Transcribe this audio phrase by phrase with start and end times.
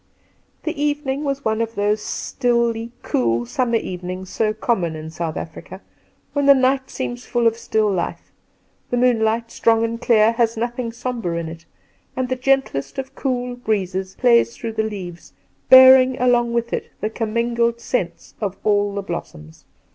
[0.63, 5.79] The evening was one of those stilly^ cool summer evenings so common in South Airica,
[6.33, 8.31] when the night seems full of still life;
[8.89, 11.67] the moon light, strong and clear, has nothing sombre in it,
[12.15, 15.33] and the gentlest of cool breezes plays through the leaves,
[15.69, 19.65] bearing along with it the commingled sceiits of all the blossoms.